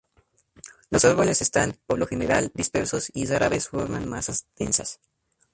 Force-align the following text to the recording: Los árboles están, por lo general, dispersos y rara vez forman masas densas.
Los 0.89 1.05
árboles 1.05 1.43
están, 1.43 1.77
por 1.85 1.99
lo 1.99 2.07
general, 2.07 2.49
dispersos 2.55 3.11
y 3.13 3.27
rara 3.27 3.49
vez 3.49 3.67
forman 3.69 4.09
masas 4.09 4.47
densas. 4.55 4.99